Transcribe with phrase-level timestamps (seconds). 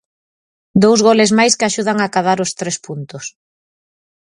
[0.83, 3.25] Dous goles máis que axudan a acadar os tres puntos.